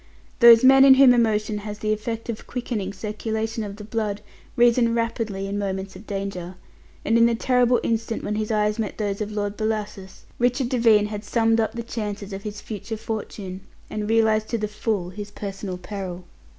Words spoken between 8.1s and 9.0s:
when his eyes met